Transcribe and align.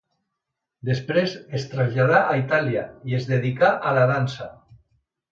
Després 0.87 1.33
es 1.59 1.67
traslladà 1.73 2.21
a 2.29 2.37
Itàlia 2.39 2.85
i 3.11 3.17
es 3.19 3.27
dedicà 3.33 3.69
a 3.91 3.93
la 3.99 4.07
dansa. 4.13 4.49